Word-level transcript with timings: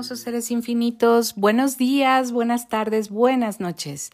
hermosos 0.00 0.20
seres 0.20 0.50
infinitos. 0.50 1.34
Buenos 1.34 1.76
días, 1.76 2.32
buenas 2.32 2.70
tardes, 2.70 3.10
buenas 3.10 3.60
noches. 3.60 4.12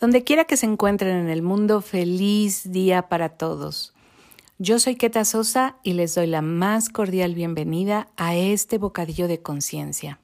Donde 0.00 0.24
quiera 0.24 0.44
que 0.44 0.56
se 0.56 0.66
encuentren 0.66 1.16
en 1.16 1.28
el 1.28 1.40
mundo, 1.40 1.82
feliz 1.82 2.72
día 2.72 3.02
para 3.08 3.28
todos. 3.28 3.94
Yo 4.58 4.80
soy 4.80 4.96
Keta 4.96 5.24
Sosa 5.24 5.76
y 5.84 5.92
les 5.92 6.16
doy 6.16 6.26
la 6.26 6.42
más 6.42 6.88
cordial 6.88 7.36
bienvenida 7.36 8.08
a 8.16 8.34
este 8.34 8.76
bocadillo 8.76 9.28
de 9.28 9.40
conciencia. 9.40 10.18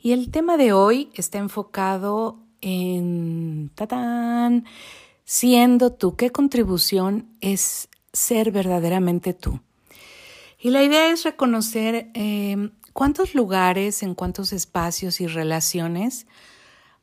Y 0.00 0.12
el 0.12 0.30
tema 0.30 0.56
de 0.56 0.72
hoy 0.72 1.10
está 1.16 1.38
enfocado 1.38 2.38
en 2.60 3.72
tatán, 3.74 4.66
siendo 5.24 5.90
tú, 5.90 6.14
qué 6.14 6.30
contribución 6.30 7.26
es 7.40 7.88
ser 8.12 8.52
verdaderamente 8.52 9.34
tú. 9.34 9.58
Y 10.60 10.70
la 10.70 10.84
idea 10.84 11.10
es 11.10 11.24
reconocer 11.24 12.10
eh, 12.14 12.70
cuántos 12.92 13.34
lugares, 13.34 14.02
en 14.02 14.14
cuántos 14.14 14.52
espacios 14.52 15.20
y 15.20 15.26
relaciones 15.26 16.26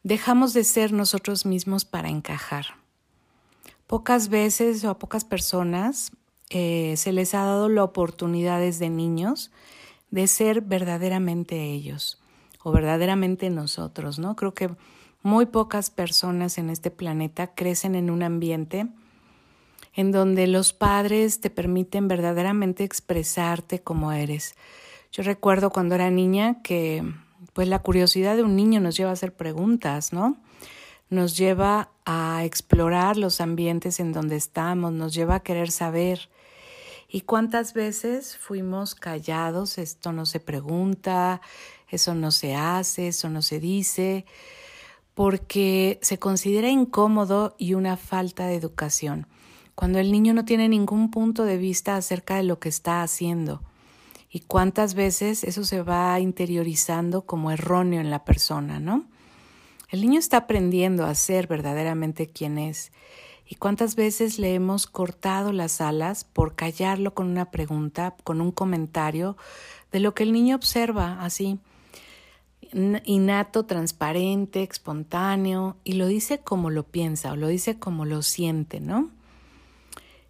dejamos 0.04 0.54
de 0.54 0.64
ser 0.64 0.94
nosotros 0.94 1.45
mismos 1.45 1.86
para 1.86 2.09
encajar. 2.09 2.66
Pocas 3.88 4.30
veces 4.30 4.84
o 4.84 4.90
a 4.90 5.00
pocas 5.00 5.26
personas 5.26 6.12
eh, 6.50 6.94
se 6.98 7.12
les 7.12 7.34
ha 7.34 7.44
dado 7.44 7.70
la 7.70 7.84
oportunidad 7.84 8.59
desde 8.59 8.90
niños 8.90 9.52
de 10.12 10.28
ser 10.28 10.62
verdaderamente 10.62 11.64
ellos 11.64 12.22
o 12.64 12.72
verdaderamente 12.72 13.50
nosotros, 13.50 14.20
¿no? 14.20 14.36
Creo 14.36 14.54
que 14.54 14.70
muy 15.23 15.45
pocas 15.45 15.90
personas 15.90 16.58
en 16.58 16.70
este 16.70 16.92
planeta 16.92 17.48
crecen 17.48 17.95
en 17.95 18.09
un 18.09 18.23
ambiente 18.23 18.88
en 19.94 20.12
donde 20.12 20.47
los 20.47 20.73
padres 20.73 21.42
te 21.42 21.50
permiten 21.50 22.08
verdaderamente 22.08 22.84
expresarte 22.84 23.81
como 23.81 24.12
eres. 24.12 24.56
Yo 25.11 25.23
recuerdo 25.23 25.69
cuando 25.69 25.95
era 25.95 26.09
niña 26.09 26.61
que 26.61 27.03
pues 27.53 27.67
la 27.67 27.80
curiosidad 27.80 28.36
de 28.36 28.44
un 28.44 28.55
niño 28.55 28.80
nos 28.80 28.95
lleva 28.97 29.09
a 29.09 29.13
hacer 29.13 29.33
preguntas, 29.33 30.13
¿no? 30.13 30.38
Nos 31.09 31.38
lleva 31.38 31.89
a 32.05 32.44
explorar 32.44 33.17
los 33.17 33.41
ambientes 33.41 34.00
en 34.00 34.13
donde 34.13 34.35
estamos, 34.35 34.91
nos 34.91 35.13
lleva 35.13 35.35
a 35.35 35.39
querer 35.39 35.72
saber. 35.72 36.30
¿Y 37.08 37.22
cuántas 37.22 37.73
veces 37.73 38.38
fuimos 38.38 38.94
callados? 38.94 39.78
Esto 39.78 40.11
no 40.11 40.25
se 40.25 40.39
pregunta, 40.39 41.41
eso 41.89 42.13
no 42.13 42.31
se 42.31 42.55
hace, 42.55 43.08
eso 43.08 43.30
no 43.30 43.41
se 43.41 43.59
dice, 43.59 44.25
porque 45.13 46.00
se 46.02 46.19
considera 46.19 46.69
incómodo 46.69 47.55
y 47.58 47.73
una 47.73 47.97
falta 47.97 48.45
de 48.47 48.55
educación 48.55 49.28
cuando 49.78 50.00
el 50.00 50.11
niño 50.11 50.33
no 50.33 50.44
tiene 50.44 50.67
ningún 50.67 51.11
punto 51.11 51.44
de 51.44 51.58
vista 51.58 51.97
acerca 51.97 52.38
de 52.38 52.41
lo 52.41 52.58
que 52.58 52.67
está 52.67 53.03
haciendo. 53.03 53.61
Y 54.38 54.42
cuántas 54.42 54.94
veces 54.94 55.44
eso 55.44 55.64
se 55.64 55.82
va 55.82 56.20
interiorizando 56.20 57.24
como 57.24 57.50
erróneo 57.50 58.02
en 58.02 58.12
la 58.12 58.24
persona, 58.24 58.80
¿no? 58.80 59.06
El 59.90 60.02
niño 60.02 60.20
está 60.20 60.38
aprendiendo 60.38 61.06
a 61.06 61.16
ser 61.16 61.48
verdaderamente 61.48 62.28
quien 62.28 62.60
es. 62.60 62.92
Y 63.48 63.56
cuántas 63.56 63.96
veces 63.96 64.38
le 64.38 64.54
hemos 64.54 64.86
cortado 64.86 65.54
las 65.54 65.82
alas 65.82 66.24
por 66.24 66.54
callarlo 66.54 67.16
con 67.16 67.26
una 67.26 67.50
pregunta, 67.50 68.16
con 68.24 68.40
un 68.40 68.52
comentario 68.52 69.38
de 69.92 70.02
lo 70.02 70.14
que 70.14 70.22
el 70.22 70.34
niño 70.34 70.56
observa 70.56 71.26
así, 71.26 71.58
innato, 73.06 73.66
transparente, 73.66 74.62
espontáneo, 74.62 75.78
y 75.84 75.94
lo 75.94 76.06
dice 76.06 76.42
como 76.42 76.70
lo 76.70 76.84
piensa 76.84 77.32
o 77.32 77.36
lo 77.36 77.48
dice 77.48 77.80
como 77.80 78.06
lo 78.06 78.22
siente, 78.22 78.82
¿no? 78.82 79.10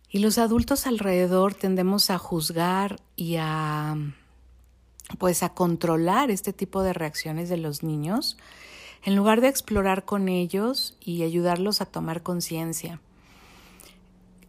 Y 0.09 0.19
los 0.19 0.37
adultos 0.37 0.87
alrededor 0.87 1.53
tendemos 1.53 2.09
a 2.09 2.17
juzgar 2.17 2.99
y 3.15 3.35
a 3.37 3.97
pues 5.19 5.41
a 5.41 5.49
controlar 5.49 6.31
este 6.31 6.51
tipo 6.51 6.83
de 6.83 6.91
reacciones 6.91 7.47
de 7.47 7.57
los 7.57 7.81
niños 7.81 8.37
en 9.03 9.15
lugar 9.15 9.41
de 9.41 9.47
explorar 9.47 10.03
con 10.03 10.27
ellos 10.27 10.97
y 10.99 11.23
ayudarlos 11.23 11.81
a 11.81 11.85
tomar 11.85 12.23
conciencia. 12.23 12.99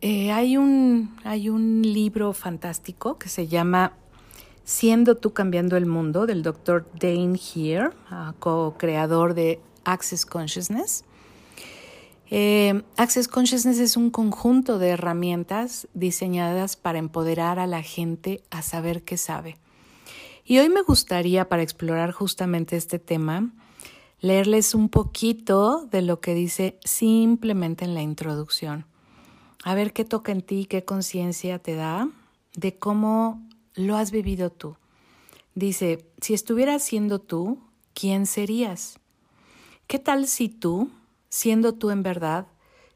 Eh, 0.00 0.32
hay, 0.32 0.56
un, 0.56 1.16
hay 1.24 1.48
un 1.48 1.82
libro 1.82 2.32
fantástico 2.32 3.18
que 3.18 3.28
se 3.28 3.46
llama 3.46 3.92
Siendo 4.64 5.16
tú 5.16 5.32
cambiando 5.32 5.76
el 5.76 5.86
mundo 5.86 6.26
del 6.26 6.42
doctor 6.42 6.86
Dane 7.00 7.38
Here, 7.38 7.90
ah, 8.10 8.34
co-creador 8.38 9.34
de 9.34 9.60
Access 9.84 10.26
Consciousness. 10.26 11.04
Eh, 12.30 12.82
Access 12.96 13.26
Consciousness 13.26 13.78
es 13.78 13.96
un 13.96 14.10
conjunto 14.10 14.78
de 14.78 14.88
herramientas 14.88 15.88
diseñadas 15.94 16.76
para 16.76 16.98
empoderar 16.98 17.58
a 17.58 17.66
la 17.66 17.82
gente 17.82 18.42
a 18.50 18.62
saber 18.62 19.02
qué 19.02 19.16
sabe. 19.16 19.56
Y 20.44 20.58
hoy 20.58 20.68
me 20.68 20.82
gustaría, 20.82 21.48
para 21.48 21.62
explorar 21.62 22.12
justamente 22.12 22.76
este 22.76 22.98
tema, 22.98 23.50
leerles 24.20 24.74
un 24.74 24.88
poquito 24.88 25.86
de 25.86 26.02
lo 26.02 26.20
que 26.20 26.34
dice 26.34 26.78
simplemente 26.84 27.84
en 27.84 27.94
la 27.94 28.02
introducción. 28.02 28.86
A 29.64 29.74
ver 29.74 29.92
qué 29.92 30.04
toca 30.04 30.32
en 30.32 30.42
ti, 30.42 30.66
qué 30.66 30.84
conciencia 30.84 31.58
te 31.58 31.74
da 31.74 32.08
de 32.54 32.78
cómo 32.78 33.46
lo 33.74 33.96
has 33.96 34.10
vivido 34.10 34.50
tú. 34.50 34.76
Dice, 35.54 36.06
si 36.20 36.34
estuvieras 36.34 36.82
siendo 36.82 37.20
tú, 37.20 37.58
¿quién 37.94 38.26
serías? 38.26 38.98
¿Qué 39.86 39.98
tal 39.98 40.28
si 40.28 40.48
tú 40.48 40.90
siendo 41.28 41.74
tú 41.74 41.90
en 41.90 42.02
verdad, 42.02 42.46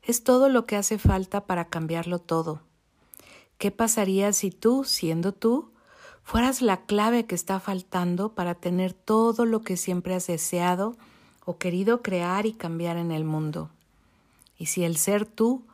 es 0.02 0.24
todo 0.24 0.48
lo 0.48 0.66
que 0.66 0.76
hace 0.76 0.98
falta 0.98 1.46
para 1.46 1.66
cambiarlo 1.66 2.18
todo. 2.18 2.62
¿Qué 3.58 3.70
pasaría 3.70 4.32
si 4.32 4.50
tú, 4.50 4.84
siendo 4.84 5.32
tú, 5.32 5.70
fueras 6.24 6.62
la 6.62 6.84
clave 6.86 7.26
que 7.26 7.34
está 7.34 7.60
faltando 7.60 8.34
para 8.34 8.54
tener 8.54 8.92
todo 8.92 9.46
lo 9.46 9.62
que 9.62 9.76
siempre 9.76 10.14
has 10.14 10.26
deseado 10.26 10.96
o 11.44 11.58
querido 11.58 12.02
crear 12.02 12.46
y 12.46 12.52
cambiar 12.52 12.96
en 12.96 13.12
el 13.12 13.24
mundo? 13.24 13.70
Y 14.56 14.66
si 14.66 14.84
el 14.84 14.96
ser 14.96 15.26
tú, 15.26 15.64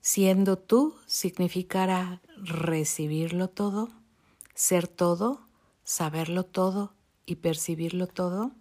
siendo 0.00 0.56
tú, 0.56 0.94
significara 1.06 2.20
recibirlo 2.36 3.48
todo, 3.48 3.88
ser 4.54 4.86
todo, 4.86 5.40
saberlo 5.82 6.44
todo 6.44 6.92
y 7.26 7.36
percibirlo 7.36 8.06
todo, 8.06 8.52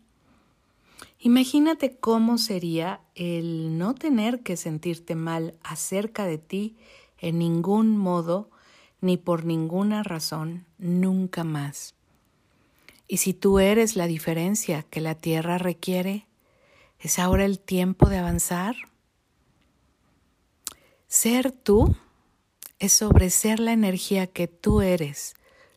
Imagínate 1.26 1.96
cómo 1.96 2.38
sería 2.38 3.00
el 3.16 3.78
no 3.78 3.96
tener 3.96 4.42
que 4.42 4.58
sentirte 4.58 5.16
mal 5.16 5.58
acerca 5.64 6.26
de 6.26 6.38
ti 6.38 6.76
en 7.18 7.40
ningún 7.40 7.96
modo 7.96 8.52
ni 9.00 9.16
por 9.16 9.46
ninguna 9.46 10.04
razón 10.04 10.66
nunca 10.78 11.46
más. 11.46 11.96
Y 13.08 13.18
si 13.18 13.34
tú 13.34 13.60
eres 13.60 13.96
la 13.96 14.08
diferencia 14.08 14.84
que 14.84 15.00
la 15.00 15.16
Tierra 15.16 15.58
requiere, 15.58 16.28
¿es 17.00 17.20
ahora 17.20 17.46
el 17.46 17.58
tiempo 17.58 18.10
de 18.10 18.18
avanzar? 18.18 18.76
Ser 21.08 21.54
tú 21.54 21.96
es 22.80 22.92
sobre 22.92 23.30
ser 23.30 23.62
la 23.62 23.72
energía 23.72 24.28
que 24.28 24.50
tú 24.50 24.82
eres, 24.82 25.36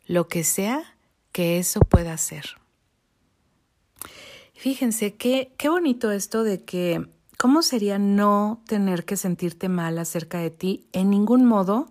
lo 0.08 0.26
que 0.26 0.42
sea 0.42 0.96
que 1.30 1.58
eso 1.58 1.78
pueda 1.78 2.18
ser. 2.18 2.56
Fíjense 4.56 5.14
qué, 5.14 5.52
qué 5.58 5.68
bonito 5.68 6.10
esto 6.10 6.42
de 6.42 6.64
que, 6.64 7.06
¿cómo 7.36 7.60
sería 7.60 7.98
no 7.98 8.62
tener 8.66 9.04
que 9.04 9.18
sentirte 9.18 9.68
mal 9.68 9.98
acerca 9.98 10.38
de 10.38 10.50
ti 10.50 10.86
en 10.92 11.10
ningún 11.10 11.44
modo, 11.44 11.90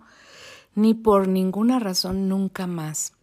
ni 0.73 0.95
por 0.95 1.27
ninguna 1.27 1.77
razón 1.77 2.27
nunca 2.27 2.65
más? 2.65 3.13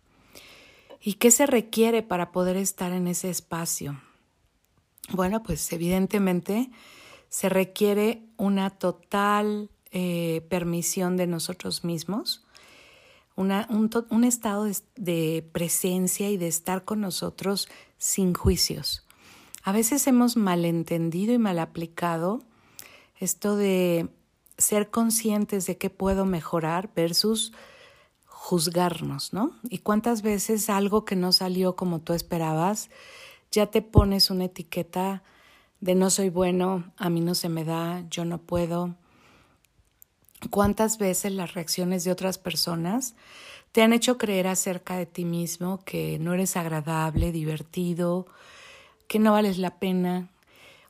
¿Y 1.01 1.15
qué 1.15 1.33
se 1.33 1.47
requiere 1.47 2.05
para 2.05 2.31
poder 2.31 2.57
estar 2.57 2.93
en 2.93 3.09
ese 3.09 3.31
espacio? 3.31 4.01
Bueno, 5.11 5.43
pues 5.43 5.73
evidentemente 5.73 6.71
se 7.29 7.49
requiere 7.49 8.23
una 8.37 8.71
total 8.71 9.71
eh, 9.91 10.47
permisión 10.51 11.17
de 11.17 11.27
nosotros 11.27 11.83
mismos, 11.83 12.47
una, 13.35 13.67
un, 13.71 13.91
un, 14.11 14.25
estado 14.25 14.65
de, 14.65 14.77
de 14.95 15.51
presencia 15.51 16.31
y 16.31 16.37
de 16.37 16.47
estar 16.47 16.85
con 16.85 17.01
nosotros 17.01 17.69
sin 17.99 18.35
juicios. 18.35 19.02
A 19.63 19.73
veces 19.73 20.07
hemos 20.07 20.37
malentendido 20.37 21.33
y 21.33 21.39
mal 21.39 21.59
aplicado 21.59 22.43
esto 23.19 23.57
de 23.57 24.09
ser 24.59 24.91
conscientes 24.91 25.67
de 25.67 25.79
qué 25.79 25.89
puedo 25.89 26.25
mejorar 26.25 26.91
versus 26.97 27.53
juzgarnos, 28.27 29.33
¿no? 29.33 29.53
Y 29.69 29.79
cuántas 29.79 30.23
veces 30.23 30.69
algo 30.69 31.05
que 31.05 31.15
no 31.15 31.31
salió 31.31 31.77
como 31.77 32.01
tú 32.01 32.13
esperabas, 32.13 32.91
ya 33.53 33.67
te 33.67 33.83
pones 33.83 34.31
una 34.31 34.47
etiqueta 34.47 35.23
de 35.81 35.95
no 35.95 36.11
soy 36.11 36.29
bueno, 36.29 36.93
a 36.97 37.09
mí 37.09 37.21
no 37.21 37.37
se 37.37 37.49
me 37.49 37.65
da, 37.65 38.05
yo 38.11 38.25
no 38.25 38.39
puedo. 38.39 38.97
¿Cuántas 40.51 40.99
veces 40.99 41.33
las 41.33 41.55
reacciones 41.55 42.03
de 42.03 42.11
otras 42.11 42.39
personas 42.39 43.15
te 43.71 43.83
han 43.83 43.93
hecho 43.93 44.19
creer 44.19 44.49
acerca 44.49 44.97
de 44.97 45.07
ti 45.07 45.25
mismo 45.25 45.85
que 45.85 46.19
no 46.19 46.35
eres 46.35 46.57
agradable, 46.57 47.31
divertido, 47.31 48.27
que 49.13 49.19
no 49.19 49.33
vales 49.33 49.59
la 49.59 49.79
pena 49.79 50.31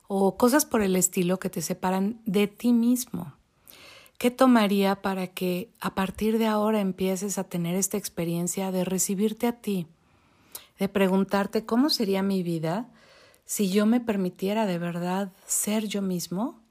o 0.07 0.37
cosas 0.37 0.63
por 0.63 0.81
el 0.81 0.95
estilo 0.95 1.39
que 1.39 1.49
te 1.49 1.61
separan 1.61 2.21
de 2.25 2.47
ti 2.47 2.71
mismo. 2.71 3.33
¿Qué 4.17 4.31
tomaría 4.31 5.01
para 5.01 5.27
que 5.27 5.69
a 5.81 5.93
partir 5.93 6.37
de 6.37 6.47
ahora 6.47 6.79
empieces 6.79 7.37
a 7.37 7.43
tener 7.43 7.75
esta 7.75 7.97
experiencia 7.97 8.71
de 8.71 8.85
recibirte 8.85 9.45
a 9.45 9.59
ti, 9.59 9.87
de 10.79 10.87
preguntarte 10.87 11.65
cómo 11.65 11.89
sería 11.89 12.23
mi 12.23 12.43
vida 12.43 12.87
si 13.45 13.69
yo 13.69 13.85
me 13.85 13.99
permitiera 13.99 14.65
de 14.65 14.77
verdad 14.77 15.33
ser 15.45 15.87
yo 15.87 16.01
mismo 16.01 16.61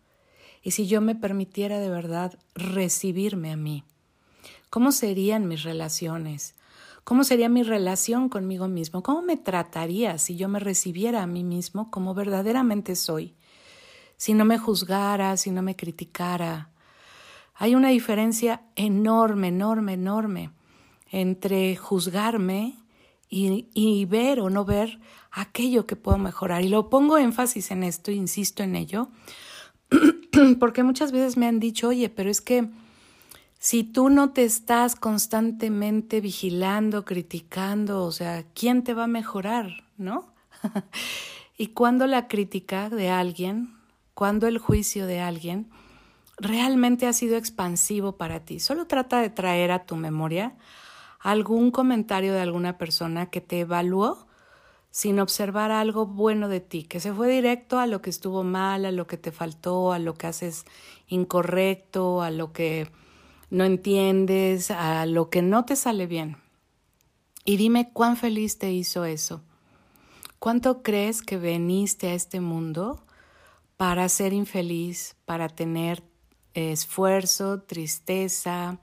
y 0.62 0.70
si 0.70 0.86
yo 0.86 1.02
me 1.02 1.14
permitiera 1.14 1.80
de 1.80 1.90
verdad 1.90 2.38
recibirme 2.54 3.52
a 3.52 3.56
mí. 3.56 3.84
¿Cómo 4.70 4.90
serían 4.90 5.48
mis 5.48 5.64
relaciones? 5.64 6.54
¿Cómo 7.04 7.24
sería 7.24 7.48
mi 7.48 7.62
relación 7.62 8.28
conmigo 8.28 8.68
mismo? 8.68 9.02
¿Cómo 9.02 9.22
me 9.22 9.36
trataría 9.36 10.18
si 10.18 10.36
yo 10.36 10.48
me 10.48 10.60
recibiera 10.60 11.22
a 11.22 11.26
mí 11.26 11.42
mismo 11.42 11.90
como 11.90 12.14
verdaderamente 12.14 12.94
soy? 12.94 13.34
Si 14.16 14.34
no 14.34 14.44
me 14.44 14.58
juzgara, 14.58 15.36
si 15.36 15.50
no 15.50 15.62
me 15.62 15.74
criticara. 15.74 16.70
Hay 17.54 17.74
una 17.74 17.88
diferencia 17.88 18.62
enorme, 18.76 19.48
enorme, 19.48 19.94
enorme 19.94 20.50
entre 21.10 21.76
juzgarme 21.76 22.76
y, 23.28 24.04
ver 24.04 24.40
o 24.40 24.50
no 24.50 24.64
ver 24.64 25.00
aquello 25.30 25.86
que 25.86 25.96
puedo 25.96 26.18
mejorar. 26.18 26.62
Y 26.64 26.68
lo 26.68 26.90
pongo 26.90 27.16
énfasis 27.18 27.70
en 27.70 27.82
esto, 27.82 28.10
insisto 28.10 28.62
en 28.62 28.76
ello, 28.76 29.08
porque 30.60 30.82
muchas 30.82 31.12
veces 31.12 31.36
me 31.36 31.46
han 31.46 31.58
dicho, 31.58 31.88
oye, 31.88 32.10
pero 32.10 32.30
es 32.30 32.40
que 32.42 32.68
si 33.62 33.84
tú 33.84 34.10
no 34.10 34.32
te 34.32 34.42
estás 34.42 34.96
constantemente 34.96 36.20
vigilando, 36.20 37.04
criticando, 37.04 38.02
o 38.02 38.10
sea, 38.10 38.42
¿quién 38.54 38.82
te 38.82 38.92
va 38.92 39.04
a 39.04 39.06
mejorar? 39.06 39.84
¿No? 39.96 40.34
y 41.56 41.68
cuando 41.68 42.08
la 42.08 42.26
crítica 42.26 42.90
de 42.90 43.10
alguien, 43.10 43.72
cuando 44.14 44.48
el 44.48 44.58
juicio 44.58 45.06
de 45.06 45.20
alguien 45.20 45.70
realmente 46.38 47.06
ha 47.06 47.12
sido 47.12 47.36
expansivo 47.36 48.16
para 48.16 48.40
ti, 48.40 48.58
solo 48.58 48.88
trata 48.88 49.20
de 49.20 49.30
traer 49.30 49.70
a 49.70 49.86
tu 49.86 49.94
memoria 49.94 50.56
algún 51.20 51.70
comentario 51.70 52.32
de 52.32 52.40
alguna 52.40 52.78
persona 52.78 53.30
que 53.30 53.40
te 53.40 53.60
evaluó 53.60 54.26
sin 54.90 55.20
observar 55.20 55.70
algo 55.70 56.04
bueno 56.04 56.48
de 56.48 56.58
ti, 56.58 56.82
que 56.82 56.98
se 56.98 57.14
fue 57.14 57.28
directo 57.28 57.78
a 57.78 57.86
lo 57.86 58.02
que 58.02 58.10
estuvo 58.10 58.42
mal, 58.42 58.86
a 58.86 58.90
lo 58.90 59.06
que 59.06 59.18
te 59.18 59.30
faltó, 59.30 59.92
a 59.92 60.00
lo 60.00 60.14
que 60.14 60.26
haces 60.26 60.64
incorrecto, 61.06 62.22
a 62.22 62.32
lo 62.32 62.52
que 62.52 62.90
no 63.52 63.64
entiendes, 63.64 64.70
a 64.70 65.04
lo 65.04 65.28
que 65.28 65.42
no 65.42 65.66
te 65.66 65.76
sale 65.76 66.06
bien. 66.06 66.38
Y 67.44 67.58
dime 67.58 67.90
cuán 67.92 68.16
feliz 68.16 68.56
te 68.56 68.72
hizo 68.72 69.04
eso. 69.04 69.42
¿Cuánto 70.38 70.82
crees 70.82 71.20
que 71.20 71.36
veniste 71.36 72.08
a 72.08 72.14
este 72.14 72.40
mundo 72.40 73.04
para 73.76 74.08
ser 74.08 74.32
infeliz, 74.32 75.16
para 75.26 75.50
tener 75.50 76.02
esfuerzo, 76.54 77.60
tristeza, 77.60 78.78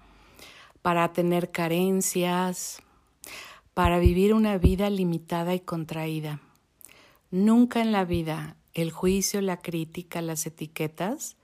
para 0.83 1.13
tener 1.13 1.49
carencias, 1.49 2.83
para 3.73 3.97
vivir 3.97 4.35
una 4.35 4.59
vida 4.59 4.91
limitada 4.91 5.55
y 5.55 5.61
contraída. 5.61 6.41
Nunca 7.31 7.81
en 7.81 7.91
la 7.91 8.05
vida 8.05 8.55
el 8.75 8.91
juicio, 8.91 9.41
la 9.41 9.57
crítica, 9.57 10.21
las 10.21 10.45
etiquetas 10.45 11.37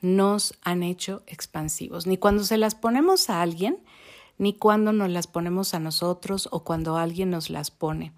nos 0.00 0.54
han 0.62 0.82
hecho 0.82 1.22
expansivos, 1.26 2.06
ni 2.06 2.16
cuando 2.16 2.44
se 2.44 2.58
las 2.58 2.74
ponemos 2.74 3.30
a 3.30 3.42
alguien, 3.42 3.78
ni 4.38 4.54
cuando 4.54 4.92
nos 4.92 5.10
las 5.10 5.26
ponemos 5.26 5.74
a 5.74 5.80
nosotros 5.80 6.48
o 6.52 6.64
cuando 6.64 6.96
alguien 6.96 7.30
nos 7.30 7.50
las 7.50 7.70
pone. 7.70 8.12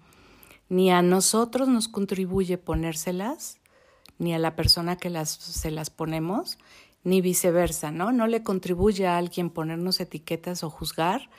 Ni 0.67 0.91
a 0.91 1.01
nosotros 1.01 1.67
nos 1.67 1.87
contribuye 1.87 2.57
ponérselas, 2.57 3.57
ni 4.17 4.33
a 4.33 4.39
la 4.39 4.55
persona 4.55 4.97
que 4.97 5.09
las, 5.09 5.29
se 5.29 5.71
las 5.71 5.89
ponemos, 5.89 6.57
ni 7.03 7.21
viceversa, 7.21 7.91
¿no? 7.91 8.11
No 8.11 8.27
le 8.27 8.43
contribuye 8.43 9.07
a 9.07 9.17
alguien 9.17 9.49
ponernos 9.49 9.99
etiquetas 9.99 10.63
o 10.63 10.69
juzgar, 10.69 11.29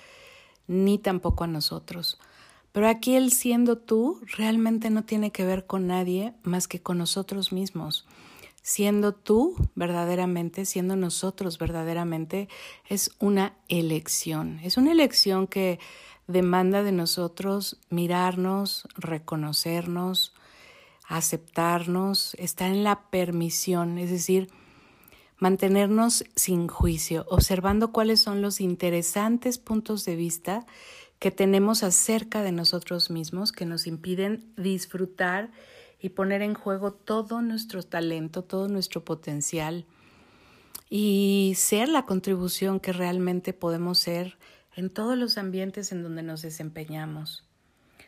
ni 0.66 0.98
tampoco 0.98 1.44
a 1.44 1.48
nosotros. 1.48 2.18
Pero 2.72 2.88
aquí 2.88 3.16
el 3.16 3.32
siendo 3.32 3.76
tú 3.76 4.20
realmente 4.36 4.90
no 4.90 5.04
tiene 5.04 5.32
que 5.32 5.44
ver 5.44 5.66
con 5.66 5.86
nadie 5.86 6.34
más 6.42 6.68
que 6.68 6.80
con 6.80 6.98
nosotros 6.98 7.52
mismos. 7.52 8.06
Siendo 8.62 9.14
tú 9.14 9.56
verdaderamente, 9.74 10.64
siendo 10.64 10.96
nosotros 10.96 11.58
verdaderamente, 11.58 12.48
es 12.88 13.10
una 13.18 13.54
elección. 13.68 14.60
Es 14.62 14.76
una 14.76 14.92
elección 14.92 15.46
que 15.46 15.78
demanda 16.26 16.82
de 16.82 16.92
nosotros 16.92 17.80
mirarnos, 17.88 18.86
reconocernos, 18.96 20.34
aceptarnos, 21.08 22.34
estar 22.34 22.70
en 22.70 22.84
la 22.84 23.10
permisión, 23.10 23.98
es 23.98 24.10
decir, 24.10 24.48
mantenernos 25.38 26.24
sin 26.36 26.68
juicio, 26.68 27.26
observando 27.28 27.92
cuáles 27.92 28.20
son 28.20 28.42
los 28.42 28.60
interesantes 28.60 29.58
puntos 29.58 30.04
de 30.04 30.14
vista 30.14 30.66
que 31.18 31.30
tenemos 31.30 31.82
acerca 31.82 32.42
de 32.42 32.52
nosotros 32.52 33.10
mismos 33.10 33.50
que 33.52 33.66
nos 33.66 33.86
impiden 33.86 34.52
disfrutar 34.56 35.50
y 36.00 36.10
poner 36.10 36.42
en 36.42 36.54
juego 36.54 36.92
todo 36.92 37.42
nuestro 37.42 37.82
talento, 37.82 38.42
todo 38.42 38.68
nuestro 38.68 39.04
potencial 39.04 39.84
y 40.88 41.54
ser 41.56 41.88
la 41.88 42.06
contribución 42.06 42.80
que 42.80 42.92
realmente 42.92 43.52
podemos 43.52 43.98
ser 43.98 44.36
en 44.74 44.90
todos 44.90 45.16
los 45.16 45.38
ambientes 45.38 45.92
en 45.92 46.02
donde 46.02 46.22
nos 46.22 46.42
desempeñamos. 46.42 47.44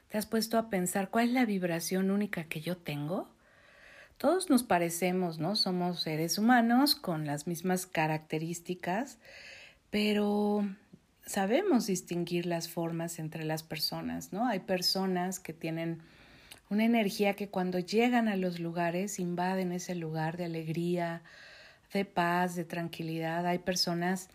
¿Te 0.09 0.19
has 0.19 0.27
puesto 0.27 0.59
a 0.59 0.69
pensar 0.69 1.11
cuál 1.11 1.29
es 1.29 1.33
la 1.33 1.45
vibración 1.45 2.11
única 2.11 2.45
que 2.45 2.61
yo 2.61 2.77
tengo? 2.77 3.29
Todos 4.19 4.51
nos 4.51 4.63
parecemos, 4.63 5.39
¿no? 5.39 5.57
Somos 5.57 6.01
seres 6.01 6.39
humanos 6.39 6.95
con 6.95 7.27
las 7.27 7.47
mismas 7.47 7.87
características, 7.87 9.19
pero 9.91 10.69
sabemos 11.25 11.87
distinguir 11.87 12.47
las 12.47 12.69
formas 12.69 13.19
entre 13.19 13.45
las 13.45 13.63
personas, 13.63 14.33
¿no? 14.33 14.47
Hay 14.47 14.61
personas 14.61 15.41
que 15.41 15.53
tienen 15.53 16.03
una 16.73 16.87
energía 16.87 17.35
que 17.35 17.51
cuando 17.51 17.79
llegan 17.81 18.29
a 18.29 18.37
los 18.37 18.59
lugares 18.59 19.19
invaden 19.19 19.73
ese 19.73 19.95
lugar 19.95 20.39
de 20.39 20.47
alegría, 20.47 21.21
de 21.93 22.07
paz, 22.07 22.55
de 22.57 22.65
tranquilidad. 22.65 23.45
Hay 23.47 23.59
personas 23.59 24.31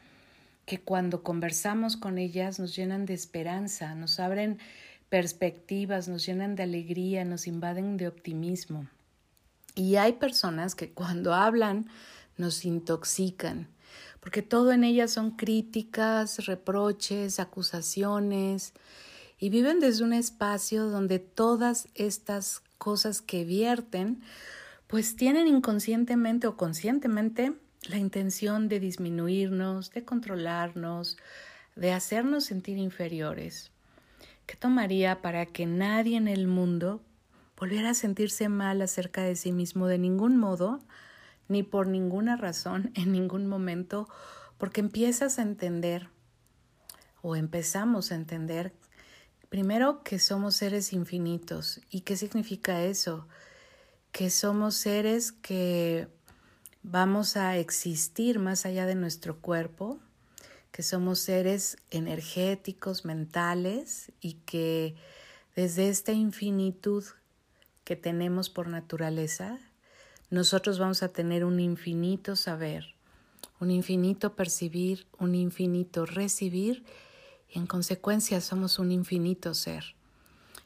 que 0.68 0.80
cuando 0.80 1.24
conversamos 1.24 1.98
con 1.98 2.20
ellas 2.20 2.60
nos 2.60 2.76
llenan 2.76 3.08
de 3.08 3.16
esperanza, 3.16 3.96
nos 3.96 4.20
abren 4.20 4.60
perspectivas, 5.10 6.08
nos 6.08 6.28
llenan 6.28 6.56
de 6.56 6.62
alegría, 6.62 7.26
nos 7.26 7.48
invaden 7.48 7.98
de 7.98 8.08
optimismo. 8.08 8.86
Y 9.74 9.96
hay 9.96 10.14
personas 10.14 10.76
que 10.76 10.92
cuando 10.92 11.34
hablan 11.34 11.88
nos 12.38 12.66
intoxican, 12.66 13.68
porque 14.20 14.44
todo 14.44 14.72
en 14.72 14.84
ellas 14.84 15.10
son 15.10 15.32
críticas, 15.32 16.46
reproches, 16.46 17.40
acusaciones, 17.40 18.74
y 19.40 19.50
viven 19.50 19.80
desde 19.80 20.04
un 20.04 20.14
espacio 20.14 20.90
donde 20.90 21.20
todas 21.20 21.88
estas 21.96 22.62
cosas 22.78 23.22
que 23.22 23.46
vierten, 23.46 24.22
pues 24.88 25.16
tienen 25.16 25.48
inconscientemente 25.48 26.48
o 26.48 26.58
conscientemente 26.58 27.54
la 27.90 27.98
intención 27.98 28.68
de 28.70 28.80
disminuirnos, 28.80 29.92
de 29.92 30.04
controlarnos, 30.04 31.18
de 31.76 31.94
hacernos 31.94 32.46
sentir 32.46 32.78
inferiores. 32.78 33.72
¿Qué 34.46 34.56
tomaría 34.56 35.22
para 35.22 35.46
que 35.46 35.66
nadie 35.66 36.18
en 36.18 36.28
el 36.28 36.48
mundo 36.48 37.02
volver 37.58 37.86
a 37.86 37.94
sentirse 37.94 38.50
mal 38.50 38.82
acerca 38.82 39.24
de 39.24 39.36
sí 39.36 39.52
mismo 39.52 39.88
de 39.88 39.98
ningún 39.98 40.38
modo, 40.38 40.80
ni 41.48 41.64
por 41.64 41.88
ninguna 41.88 42.38
razón, 42.38 42.92
en 42.96 43.12
ningún 43.12 43.48
momento, 43.48 44.08
porque 44.58 44.82
empiezas 44.82 45.40
a 45.40 45.44
entender 45.44 46.10
o 47.22 47.36
empezamos 47.36 48.12
a 48.12 48.16
entender 48.16 48.74
primero 49.50 50.04
que 50.04 50.20
somos 50.20 50.56
seres 50.56 50.94
infinitos. 50.94 51.82
¿Y 51.90 52.02
qué 52.02 52.18
significa 52.18 52.84
eso? 52.84 53.28
Que 54.12 54.30
somos 54.30 54.76
seres 54.76 55.32
que 55.32 56.08
vamos 56.84 57.38
a 57.38 57.58
existir 57.58 58.40
más 58.40 58.66
allá 58.66 58.86
de 58.86 58.96
nuestro 58.96 59.40
cuerpo, 59.40 60.00
que 60.72 60.84
somos 60.84 61.20
seres 61.20 61.78
energéticos, 61.92 63.06
mentales 63.06 64.12
y 64.22 64.34
que 64.46 64.96
desde 65.56 65.90
esta 65.90 66.12
infinitud 66.12 67.04
que 67.84 67.96
tenemos 67.96 68.50
por 68.50 68.68
naturaleza, 68.68 69.60
nosotros 70.30 70.78
vamos 70.78 71.04
a 71.04 71.10
tener 71.10 71.46
un 71.46 71.60
infinito 71.60 72.36
saber, 72.36 72.96
un 73.60 73.72
infinito 73.72 74.36
percibir, 74.36 75.08
un 75.18 75.36
infinito 75.36 76.06
recibir 76.06 76.84
y 77.50 77.60
en 77.60 77.68
consecuencia 77.68 78.42
somos 78.42 78.80
un 78.80 78.92
infinito 78.92 79.54
ser. 79.54 79.96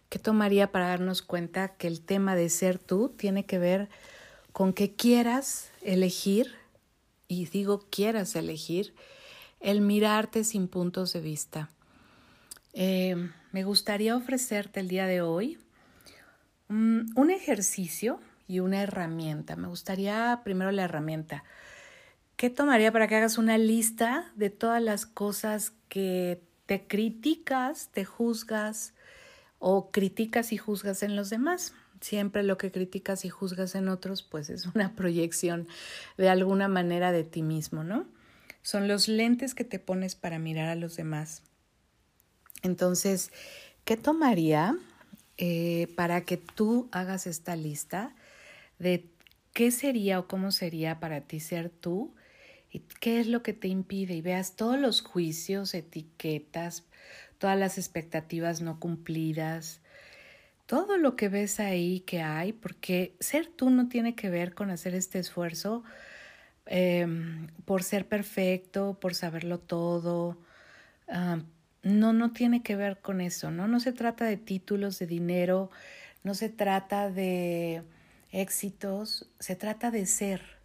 ¿Qué 0.10 0.20
tomaría 0.20 0.72
para 0.72 0.90
darnos 0.90 1.22
cuenta 1.22 1.70
que 1.70 1.88
el 1.88 2.02
tema 2.02 2.36
de 2.36 2.50
ser 2.50 2.80
tú 2.80 3.10
tiene 3.10 3.46
que 3.46 3.60
ver 3.60 3.90
con 4.52 4.74
que 4.74 4.94
quieras 4.96 5.72
elegir, 5.82 6.56
y 7.28 7.46
digo 7.46 7.88
quieras 7.90 8.36
elegir, 8.36 8.94
el 9.60 9.82
mirarte 9.82 10.44
sin 10.44 10.68
puntos 10.68 11.14
de 11.14 11.22
vista? 11.22 11.70
Eh, 12.74 13.30
me 13.52 13.64
gustaría 13.64 14.16
ofrecerte 14.16 14.80
el 14.80 14.88
día 14.88 15.06
de 15.06 15.22
hoy 15.22 15.58
Mm, 16.72 17.18
un 17.18 17.32
ejercicio 17.32 18.22
y 18.48 18.62
una 18.62 18.82
herramienta. 18.82 19.58
Me 19.58 19.68
gustaría 19.68 20.40
primero 20.46 20.72
la 20.72 20.84
herramienta. 20.84 21.44
¿Qué 22.38 22.50
tomaría 22.50 22.94
para 22.94 23.10
que 23.10 23.18
hagas 23.18 23.38
una 23.38 23.58
lista 23.58 24.32
de 24.36 24.50
todas 24.50 24.82
las 24.82 25.06
cosas 25.06 25.74
que 25.90 26.42
te 26.72 26.88
criticas, 26.88 27.90
te 27.92 28.06
juzgas 28.06 28.94
o 29.60 29.92
criticas 29.92 30.54
y 30.54 30.58
juzgas 30.58 31.04
en 31.04 31.18
los 31.18 31.30
demás. 31.30 31.74
Siempre 32.00 32.44
lo 32.44 32.58
que 32.58 32.72
criticas 32.72 33.26
y 33.26 33.30
juzgas 33.30 33.76
en 33.76 33.90
otros, 33.90 34.24
pues 34.24 34.50
es 34.50 34.68
una 34.68 34.94
proyección 34.96 35.68
de 36.16 36.30
alguna 36.30 36.70
manera 36.70 37.12
de 37.12 37.26
ti 37.26 37.42
mismo, 37.42 37.84
¿no? 37.84 38.06
Son 38.62 38.88
los 38.88 39.10
lentes 39.10 39.54
que 39.54 39.66
te 39.66 39.80
pones 39.80 40.16
para 40.16 40.40
mirar 40.40 40.70
a 40.70 40.76
los 40.76 40.96
demás. 40.96 41.44
Entonces, 42.62 43.34
¿qué 43.84 43.98
tomaría 43.98 44.78
eh, 45.38 45.90
para 45.98 46.22
que 46.22 46.38
tú 46.38 46.88
hagas 46.94 47.28
esta 47.28 47.58
lista 47.58 48.16
de 48.80 49.10
qué 49.52 49.72
sería 49.72 50.20
o 50.20 50.28
cómo 50.30 50.54
sería 50.54 51.02
para 51.02 51.20
ti 51.20 51.42
ser 51.42 51.70
tú 51.70 52.14
y 52.72 52.80
qué 53.00 53.20
es 53.20 53.28
lo 53.28 53.44
que 53.44 53.54
te 53.54 53.68
impide 53.68 54.14
y 54.16 54.22
veas 54.22 54.56
todos 54.56 54.80
los 54.80 55.02
juicios, 55.02 55.74
etiquetas, 55.74 56.86
todas 57.38 57.60
las 57.60 57.78
expectativas 57.78 58.62
no 58.62 58.80
cumplidas, 58.80 59.82
todo 60.66 60.98
lo 60.98 61.16
que 61.18 61.28
ves 61.28 61.60
ahí 61.60 62.00
que 62.02 62.22
hay, 62.22 62.54
porque 62.54 63.16
ser 63.20 63.48
tú 63.48 63.70
no 63.70 63.90
tiene 63.90 64.16
que 64.16 64.30
ver 64.30 64.54
con 64.54 64.72
hacer 64.72 64.96
este 64.96 65.20
esfuerzo 65.20 65.84
em, 66.66 67.48
por 67.66 67.84
ser 67.84 68.08
perfecto, 68.08 68.98
por 69.02 69.16
saberlo 69.16 69.60
todo. 69.60 70.38
Ah, 71.10 71.40
no, 71.84 72.14
no 72.14 72.32
tiene 72.32 72.64
que 72.64 72.76
ver 72.76 73.02
con 73.02 73.22
eso, 73.22 73.52
¿no? 73.52 73.68
No 73.68 73.80
se 73.80 73.92
trata 73.92 74.26
de 74.26 74.38
títulos, 74.38 75.00
de 75.00 75.08
dinero, 75.08 75.72
no 76.24 76.36
se 76.36 76.50
trata 76.50 77.10
de 77.10 77.84
éxitos, 78.32 79.30
se 79.40 79.56
trata 79.56 79.92
de 79.92 80.06
ser. 80.06 80.61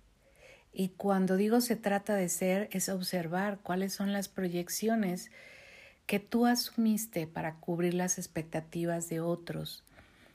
Y 0.78 0.90
cuando 0.90 1.38
digo 1.38 1.62
se 1.62 1.74
trata 1.74 2.14
de 2.14 2.28
ser, 2.28 2.68
es 2.70 2.90
observar 2.90 3.60
cuáles 3.62 3.94
son 3.94 4.12
las 4.12 4.28
proyecciones 4.28 5.30
que 6.04 6.20
tú 6.20 6.44
asumiste 6.44 7.26
para 7.26 7.54
cubrir 7.54 7.94
las 7.94 8.18
expectativas 8.18 9.08
de 9.08 9.20
otros, 9.20 9.84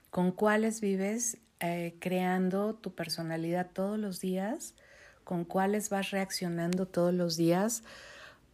con 0.09 0.31
cuáles 0.31 0.81
vives 0.81 1.37
eh, 1.59 1.95
creando 1.99 2.73
tu 2.73 2.95
personalidad 2.95 3.69
todos 3.71 3.99
los 3.99 4.19
días, 4.19 4.73
con 5.23 5.45
cuáles 5.45 5.91
vas 5.91 6.09
reaccionando 6.09 6.87
todos 6.87 7.13
los 7.13 7.37
días 7.37 7.83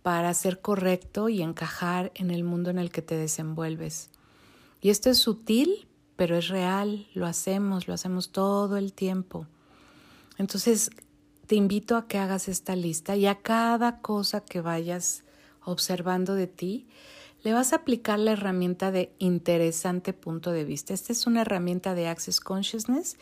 para 0.03 0.33
ser 0.33 0.59
correcto 0.59 1.29
y 1.29 1.41
encajar 1.41 2.11
en 2.15 2.31
el 2.31 2.43
mundo 2.43 2.69
en 2.69 2.79
el 2.79 2.91
que 2.91 3.01
te 3.01 3.15
desenvuelves. 3.15 4.09
Y 4.81 4.89
esto 4.89 5.09
es 5.09 5.19
sutil, 5.19 5.87
pero 6.17 6.35
es 6.35 6.49
real, 6.49 7.07
lo 7.13 7.27
hacemos, 7.27 7.87
lo 7.87 7.93
hacemos 7.93 8.33
todo 8.33 8.75
el 8.75 8.91
tiempo. 8.91 9.47
Entonces, 10.37 10.91
te 11.47 11.55
invito 11.55 11.95
a 11.95 12.07
que 12.07 12.17
hagas 12.17 12.49
esta 12.49 12.75
lista 12.75 13.15
y 13.15 13.25
a 13.25 13.35
cada 13.35 14.01
cosa 14.01 14.41
que 14.41 14.61
vayas 14.61 15.23
observando 15.63 16.35
de 16.35 16.47
ti, 16.47 16.87
le 17.43 17.53
vas 17.53 17.71
a 17.71 17.77
aplicar 17.77 18.19
la 18.19 18.33
herramienta 18.33 18.91
de 18.91 19.13
interesante 19.19 20.11
punto 20.11 20.51
de 20.51 20.65
vista. 20.65 20.93
Esta 20.93 21.13
es 21.13 21.25
una 21.25 21.41
herramienta 21.41 21.95
de 21.95 22.07
Access 22.07 22.41
Consciousness 22.41 23.17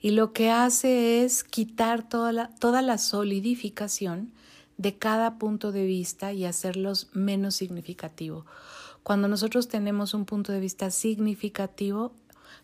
y 0.00 0.10
lo 0.10 0.32
que 0.34 0.50
hace 0.50 1.24
es 1.24 1.44
quitar 1.44 2.06
toda 2.06 2.32
la, 2.32 2.48
toda 2.56 2.82
la 2.82 2.98
solidificación 2.98 4.32
de 4.76 4.98
cada 4.98 5.38
punto 5.38 5.72
de 5.72 5.86
vista 5.86 6.32
y 6.32 6.44
hacerlos 6.44 7.08
menos 7.14 7.54
significativo. 7.54 8.44
Cuando 9.02 9.28
nosotros 9.28 9.68
tenemos 9.68 10.12
un 10.12 10.26
punto 10.26 10.52
de 10.52 10.60
vista 10.60 10.90
significativo, 10.90 12.12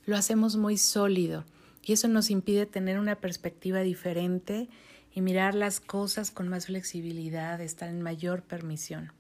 lo 0.05 0.17
hacemos 0.17 0.57
muy 0.57 0.77
sólido 0.77 1.45
y 1.83 1.93
eso 1.93 2.09
nos 2.09 2.31
impide 2.31 2.67
tener 2.67 2.99
una 2.99 3.17
perspectiva 3.17 3.81
diferente 3.81 4.69
y 5.13 5.21
mirar 5.21 5.55
las 5.55 5.81
cosas 5.81 6.31
con 6.31 6.49
más 6.49 6.67
flexibilidad, 6.67 7.61
estar 7.61 7.89
en 7.89 8.03
mayor 8.03 8.43
permisión. 8.43 9.13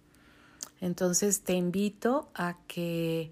Entonces 0.80 1.42
te 1.42 1.54
invito 1.54 2.30
a 2.34 2.56
que 2.66 3.30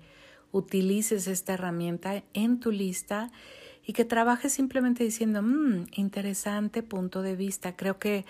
utilices 0.53 1.27
esta 1.27 1.55
herramienta 1.55 2.23
en 2.35 2.61
tu 2.61 2.73
lista 2.73 3.31
y 3.87 3.93
que 3.93 4.05
trabajes 4.05 4.53
simplemente 4.53 5.05
diciendo, 5.05 5.43
mmm, 5.43 5.87
interesante 5.93 6.83
punto 6.83 7.23
de 7.23 7.37
vista. 7.37 7.77
Creo 7.77 7.99
que 7.99 8.27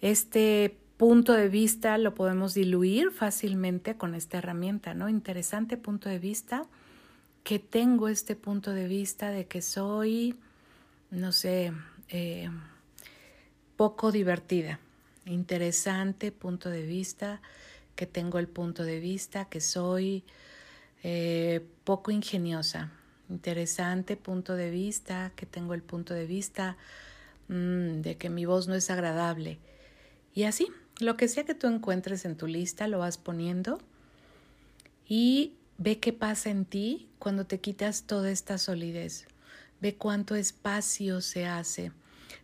este 0.00 0.76
punto 0.96 1.32
de 1.32 1.48
vista 1.48 1.96
lo 1.98 2.14
podemos 2.14 2.54
diluir 2.54 3.10
fácilmente 3.10 3.96
con 3.96 4.14
esta 4.14 4.38
herramienta, 4.38 4.94
¿no? 4.94 5.08
Interesante 5.08 5.76
punto 5.76 6.08
de 6.08 6.18
vista 6.18 6.66
que 7.42 7.58
tengo 7.58 8.08
este 8.08 8.34
punto 8.34 8.72
de 8.72 8.88
vista 8.88 9.30
de 9.30 9.46
que 9.46 9.62
soy, 9.62 10.36
no 11.10 11.32
sé, 11.32 11.72
eh, 12.08 12.50
poco 13.76 14.12
divertida. 14.12 14.80
Interesante 15.24 16.32
punto 16.32 16.70
de 16.70 16.86
vista 16.86 17.40
que 17.94 18.06
tengo 18.06 18.38
el 18.38 18.48
punto 18.48 18.84
de 18.84 19.00
vista 19.00 19.46
que 19.46 19.60
soy 19.60 20.24
eh, 21.02 21.66
poco 21.84 22.10
ingeniosa. 22.10 22.92
Interesante 23.28 24.16
punto 24.16 24.54
de 24.54 24.70
vista 24.70 25.32
que 25.36 25.46
tengo 25.46 25.74
el 25.74 25.82
punto 25.82 26.14
de 26.14 26.26
vista 26.26 26.76
mm, 27.48 28.02
de 28.02 28.16
que 28.18 28.30
mi 28.30 28.44
voz 28.44 28.68
no 28.68 28.74
es 28.74 28.90
agradable. 28.90 29.58
Y 30.34 30.44
así, 30.44 30.68
lo 31.00 31.16
que 31.16 31.28
sea 31.28 31.44
que 31.44 31.54
tú 31.54 31.66
encuentres 31.66 32.24
en 32.24 32.36
tu 32.36 32.46
lista, 32.46 32.88
lo 32.88 32.98
vas 32.98 33.18
poniendo 33.18 33.78
y 35.08 35.54
Ve 35.78 35.98
qué 35.98 36.14
pasa 36.14 36.48
en 36.48 36.64
ti 36.64 37.08
cuando 37.18 37.44
te 37.44 37.60
quitas 37.60 38.04
toda 38.04 38.30
esta 38.30 38.56
solidez. 38.56 39.26
Ve 39.80 39.94
cuánto 39.94 40.34
espacio 40.34 41.20
se 41.20 41.46
hace. 41.46 41.92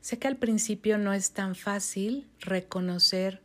Sé 0.01 0.19
que 0.19 0.29
al 0.29 0.37
principio 0.37 0.99
no 0.99 1.13
es 1.13 1.33
tan 1.33 1.55
fácil 1.55 2.27
reconocer 2.41 3.41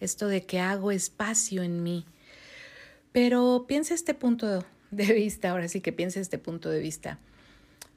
esto 0.00 0.28
de 0.28 0.44
que 0.44 0.60
hago 0.60 0.90
espacio 0.90 1.62
en 1.62 1.82
mí, 1.82 2.06
pero 3.12 3.64
piensa 3.66 3.94
este 3.94 4.14
punto 4.14 4.64
de 4.90 5.12
vista, 5.12 5.50
ahora 5.50 5.68
sí 5.68 5.80
que 5.80 5.92
piensa 5.92 6.20
este 6.20 6.38
punto 6.38 6.70
de 6.70 6.80
vista. 6.80 7.18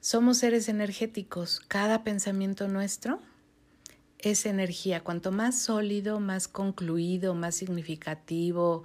Somos 0.00 0.38
seres 0.38 0.68
energéticos, 0.68 1.60
cada 1.68 2.02
pensamiento 2.02 2.66
nuestro 2.66 3.20
es 4.18 4.46
energía. 4.46 5.02
Cuanto 5.02 5.32
más 5.32 5.58
sólido, 5.58 6.20
más 6.20 6.48
concluido, 6.48 7.34
más 7.34 7.56
significativo, 7.56 8.84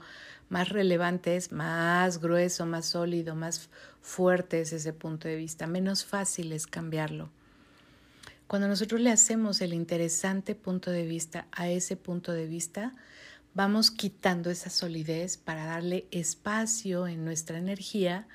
más 0.49 0.69
relevante 0.69 1.35
es, 1.35 1.51
más 1.51 2.19
grueso, 2.19 2.65
más 2.65 2.87
sólido, 2.87 3.35
más 3.35 3.69
fuerte 4.01 4.61
es 4.61 4.73
ese 4.73 4.93
punto 4.93 5.27
de 5.27 5.35
vista, 5.35 5.67
menos 5.67 6.05
fácil 6.05 6.51
es 6.53 6.67
cambiarlo. 6.67 7.29
Cuando 8.47 8.69
nosotros 8.69 9.01
le 9.01 9.11
hacemos 9.11 9.59
el 9.59 9.73
interesante 9.73 10.55
punto 10.55 10.89
de 10.89 11.05
vista 11.05 11.47
a 11.51 11.69
ese 11.69 11.97
punto 11.97 12.31
de 12.31 12.47
vista, 12.47 12.93
vamos 13.53 13.91
quitando 13.91 14.49
esa 14.49 14.69
solidez 14.69 15.37
para 15.37 15.65
darle 15.65 16.07
espacio 16.11 17.07
en 17.07 17.25
nuestra 17.25 17.57
energía 17.57 18.25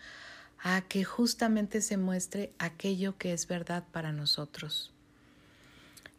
a 0.58 0.82
que 0.82 1.02
justamente 1.02 1.80
se 1.80 1.96
muestre 1.96 2.52
aquello 2.58 3.16
que 3.16 3.32
es 3.32 3.48
verdad 3.48 3.84
para 3.90 4.12
nosotros. 4.12 4.92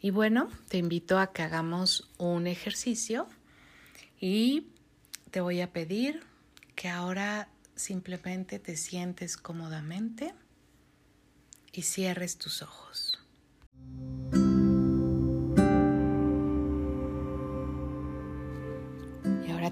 Y 0.01 0.09
bueno, 0.09 0.49
te 0.69 0.77
invito 0.77 1.19
a 1.19 1.31
que 1.31 1.43
hagamos 1.43 2.09
un 2.17 2.47
ejercicio 2.47 3.27
y 4.19 4.67
te 5.29 5.39
voy 5.39 5.61
a 5.61 5.71
pedir 5.71 6.23
que 6.75 6.89
ahora 6.89 7.47
simplemente 7.75 8.57
te 8.57 8.75
sientes 8.75 9.37
cómodamente 9.37 10.33
y 11.71 11.83
cierres 11.83 12.37
tus 12.37 12.61
ojos. 12.63 13.12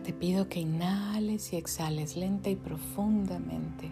Te 0.04 0.14
pido 0.14 0.48
que 0.50 0.60
inhales 0.60 1.54
y 1.54 1.58
exhales 1.58 2.16
lenta 2.16 2.50
y 2.50 2.56
profundamente. 2.56 3.90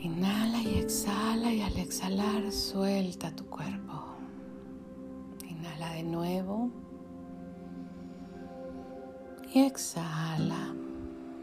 Inhala 0.00 0.60
y 0.62 0.78
exhala 0.78 1.52
y 1.52 1.62
al 1.62 1.76
exhalar 1.78 2.50
suelta 2.52 3.30
tu 3.30 3.46
cuerpo. 3.46 4.04
Inhala 5.48 5.92
de 5.92 6.02
nuevo 6.02 6.70
y 9.54 9.60
exhala 9.60 10.74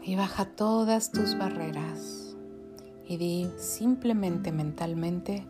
y 0.02 0.16
baja 0.16 0.44
todas 0.44 1.12
tus 1.12 1.36
barreras 1.38 2.36
y 3.06 3.16
di 3.16 3.50
simplemente 3.58 4.52
mentalmente 4.52 5.46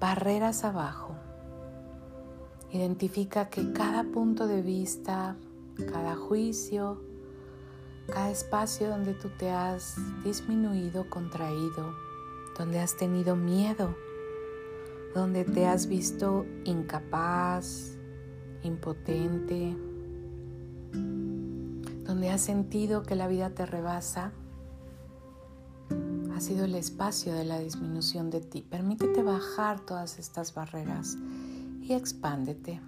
barreras 0.00 0.64
abajo. 0.64 1.14
Identifica 2.72 3.48
que 3.48 3.72
cada 3.72 4.04
punto 4.04 4.46
de 4.46 4.62
vista, 4.62 5.36
cada 5.76 6.14
juicio, 6.16 7.00
cada 8.06 8.30
espacio 8.30 8.88
donde 8.88 9.14
tú 9.14 9.30
te 9.38 9.50
has 9.50 9.96
disminuido, 10.22 11.08
contraído, 11.08 11.94
donde 12.58 12.78
has 12.78 12.96
tenido 12.96 13.36
miedo, 13.36 13.96
donde 15.14 15.44
te 15.44 15.66
has 15.66 15.86
visto 15.86 16.46
incapaz, 16.64 17.96
impotente, 18.62 19.76
donde 22.04 22.30
has 22.30 22.40
sentido 22.40 23.02
que 23.02 23.16
la 23.16 23.28
vida 23.28 23.50
te 23.50 23.66
rebasa, 23.66 24.32
ha 26.34 26.40
sido 26.40 26.64
el 26.64 26.74
espacio 26.74 27.32
de 27.32 27.44
la 27.44 27.58
disminución 27.58 28.30
de 28.30 28.40
ti. 28.40 28.66
Permítete 28.68 29.22
bajar 29.22 29.80
todas 29.80 30.18
estas 30.18 30.52
barreras 30.52 31.16
y 31.80 31.92
expándete. 31.92 32.80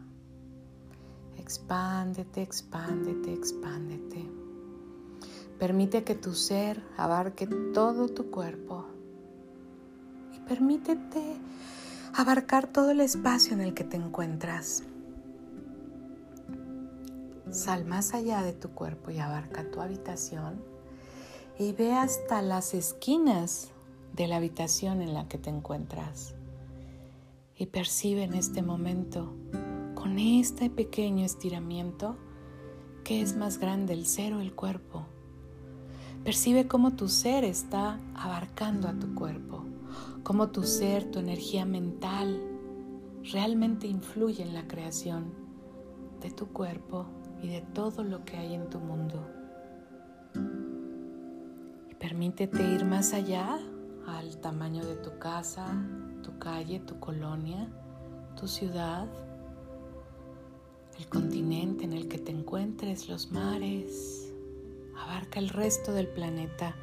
Expándete, 1.46 2.42
expándete, 2.42 3.32
expándete. 3.32 4.28
Permite 5.60 6.02
que 6.02 6.16
tu 6.16 6.34
ser 6.34 6.82
abarque 6.96 7.46
todo 7.72 8.08
tu 8.08 8.32
cuerpo 8.32 8.84
y 10.34 10.40
permítete 10.40 11.36
abarcar 12.14 12.66
todo 12.66 12.90
el 12.90 13.00
espacio 13.00 13.52
en 13.52 13.60
el 13.60 13.74
que 13.74 13.84
te 13.84 13.96
encuentras. 13.96 14.82
Sal 17.52 17.84
más 17.84 18.12
allá 18.12 18.42
de 18.42 18.52
tu 18.52 18.70
cuerpo 18.70 19.12
y 19.12 19.20
abarca 19.20 19.70
tu 19.70 19.80
habitación 19.80 20.60
y 21.60 21.70
ve 21.74 21.92
hasta 21.92 22.42
las 22.42 22.74
esquinas 22.74 23.70
de 24.14 24.26
la 24.26 24.38
habitación 24.38 25.00
en 25.00 25.14
la 25.14 25.28
que 25.28 25.38
te 25.38 25.50
encuentras. 25.50 26.34
Y 27.54 27.66
percibe 27.66 28.24
en 28.24 28.34
este 28.34 28.62
momento, 28.62 29.32
con 30.06 30.20
este 30.20 30.70
pequeño 30.70 31.24
estiramiento, 31.24 32.16
que 33.02 33.22
es 33.22 33.36
más 33.36 33.58
grande 33.58 33.92
el 33.92 34.06
ser 34.06 34.34
o 34.34 34.40
el 34.40 34.54
cuerpo. 34.54 35.04
Percibe 36.22 36.68
cómo 36.68 36.94
tu 36.94 37.08
ser 37.08 37.42
está 37.42 37.98
abarcando 38.14 38.86
a 38.86 38.96
tu 38.96 39.16
cuerpo, 39.16 39.64
cómo 40.22 40.50
tu 40.50 40.62
ser, 40.62 41.10
tu 41.10 41.18
energía 41.18 41.66
mental, 41.66 42.40
realmente 43.32 43.88
influye 43.88 44.44
en 44.44 44.54
la 44.54 44.68
creación 44.68 45.34
de 46.20 46.30
tu 46.30 46.52
cuerpo 46.52 47.06
y 47.42 47.48
de 47.48 47.62
todo 47.62 48.04
lo 48.04 48.24
que 48.24 48.36
hay 48.36 48.54
en 48.54 48.70
tu 48.70 48.78
mundo. 48.78 49.28
Y 51.90 51.96
permítete 51.96 52.62
ir 52.62 52.84
más 52.84 53.12
allá 53.12 53.58
al 54.06 54.36
tamaño 54.40 54.84
de 54.84 54.98
tu 54.98 55.18
casa, 55.18 55.66
tu 56.22 56.38
calle, 56.38 56.78
tu 56.78 57.00
colonia, 57.00 57.68
tu 58.36 58.46
ciudad, 58.46 59.08
el 60.98 61.06
continente 61.08 61.84
en 61.84 61.92
el 61.92 62.08
que 62.08 62.18
te 62.18 62.32
encuentres, 62.32 63.08
los 63.08 63.30
mares. 63.32 64.32
Abarca 64.96 65.38
el 65.38 65.50
resto 65.50 65.92
del 65.92 66.08
planeta. 66.08 66.74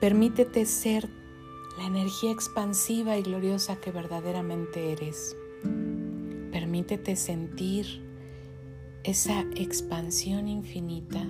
Permítete 0.00 0.64
ser 0.64 1.08
la 1.76 1.86
energía 1.86 2.30
expansiva 2.30 3.16
y 3.16 3.22
gloriosa 3.22 3.76
que 3.76 3.90
verdaderamente 3.90 4.92
eres. 4.92 5.36
Permítete 6.52 7.16
sentir 7.16 8.02
esa 9.04 9.42
expansión 9.54 10.48
infinita 10.48 11.22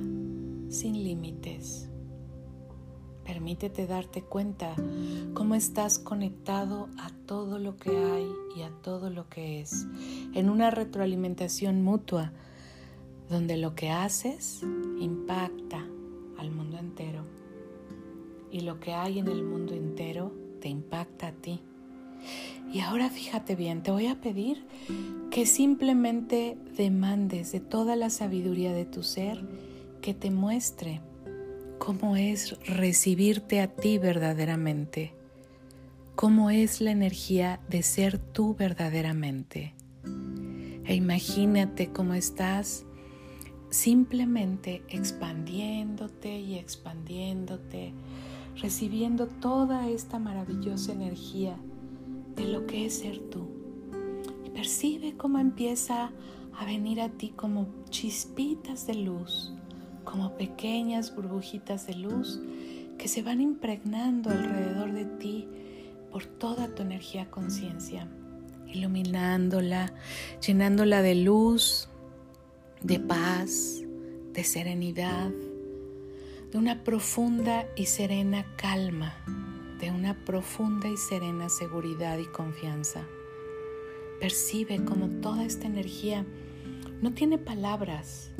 sin 0.68 1.04
límites. 1.04 1.87
Permítete 3.28 3.86
darte 3.86 4.22
cuenta 4.22 4.74
cómo 5.34 5.54
estás 5.54 5.98
conectado 5.98 6.88
a 6.96 7.10
todo 7.26 7.58
lo 7.58 7.76
que 7.76 7.90
hay 7.90 8.26
y 8.56 8.62
a 8.62 8.70
todo 8.70 9.10
lo 9.10 9.28
que 9.28 9.60
es, 9.60 9.86
en 10.32 10.48
una 10.48 10.70
retroalimentación 10.70 11.82
mutua, 11.82 12.32
donde 13.28 13.58
lo 13.58 13.74
que 13.74 13.90
haces 13.90 14.62
impacta 14.98 15.86
al 16.38 16.50
mundo 16.50 16.78
entero 16.78 17.26
y 18.50 18.60
lo 18.62 18.80
que 18.80 18.94
hay 18.94 19.18
en 19.18 19.28
el 19.28 19.44
mundo 19.44 19.74
entero 19.74 20.32
te 20.62 20.70
impacta 20.70 21.26
a 21.26 21.32
ti. 21.32 21.60
Y 22.72 22.80
ahora 22.80 23.10
fíjate 23.10 23.56
bien, 23.56 23.82
te 23.82 23.90
voy 23.90 24.06
a 24.06 24.22
pedir 24.22 24.64
que 25.30 25.44
simplemente 25.44 26.56
demandes 26.78 27.52
de 27.52 27.60
toda 27.60 27.94
la 27.94 28.08
sabiduría 28.08 28.72
de 28.72 28.86
tu 28.86 29.02
ser 29.02 29.46
que 30.00 30.14
te 30.14 30.30
muestre 30.30 31.02
cómo 31.78 32.16
es 32.16 32.58
recibirte 32.66 33.60
a 33.60 33.68
ti 33.68 33.98
verdaderamente, 33.98 35.14
cómo 36.14 36.50
es 36.50 36.80
la 36.80 36.90
energía 36.90 37.60
de 37.68 37.82
ser 37.82 38.18
tú 38.18 38.54
verdaderamente. 38.54 39.74
E 40.84 40.94
imagínate 40.94 41.92
cómo 41.92 42.14
estás 42.14 42.84
simplemente 43.70 44.82
expandiéndote 44.88 46.40
y 46.40 46.56
expandiéndote, 46.56 47.92
recibiendo 48.56 49.26
toda 49.26 49.88
esta 49.88 50.18
maravillosa 50.18 50.92
energía 50.92 51.56
de 52.34 52.44
lo 52.44 52.66
que 52.66 52.86
es 52.86 52.98
ser 52.98 53.18
tú. 53.30 53.48
Y 54.44 54.50
percibe 54.50 55.16
cómo 55.16 55.38
empieza 55.38 56.10
a 56.58 56.64
venir 56.64 57.00
a 57.00 57.10
ti 57.10 57.30
como 57.36 57.68
chispitas 57.90 58.86
de 58.86 58.94
luz 58.94 59.52
como 60.10 60.38
pequeñas 60.38 61.14
burbujitas 61.14 61.86
de 61.86 61.94
luz 61.94 62.40
que 62.96 63.08
se 63.08 63.22
van 63.22 63.42
impregnando 63.42 64.30
alrededor 64.30 64.92
de 64.92 65.04
ti 65.04 65.46
por 66.10 66.24
toda 66.24 66.74
tu 66.74 66.82
energía 66.82 67.30
conciencia, 67.30 68.08
iluminándola, 68.66 69.92
llenándola 70.44 71.02
de 71.02 71.14
luz, 71.14 71.90
de 72.80 72.98
paz, 72.98 73.82
de 74.32 74.44
serenidad, 74.44 75.30
de 76.50 76.56
una 76.56 76.84
profunda 76.84 77.66
y 77.76 77.84
serena 77.84 78.46
calma, 78.56 79.14
de 79.78 79.90
una 79.90 80.24
profunda 80.24 80.88
y 80.88 80.96
serena 80.96 81.50
seguridad 81.50 82.16
y 82.16 82.26
confianza. 82.26 83.04
Percibe 84.20 84.82
como 84.86 85.20
toda 85.20 85.44
esta 85.44 85.66
energía 85.66 86.24
no 87.02 87.12
tiene 87.12 87.36
palabras, 87.36 88.30